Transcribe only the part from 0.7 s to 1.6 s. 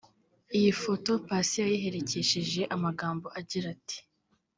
foto Paccy